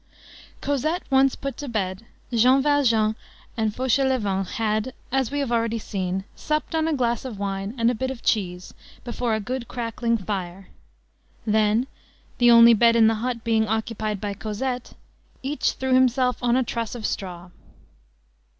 [0.61, 3.15] Cosette once put to bed, Jean Valjean
[3.55, 7.91] and Fauchelevent had, as we have already seen, supped on a glass of wine and
[7.91, 10.69] a bit of cheese before a good, crackling fire;
[11.45, 11.85] then,
[12.39, 14.93] the only bed in the hut being occupied by Cosette,
[15.43, 17.51] each threw himself on a truss of straw.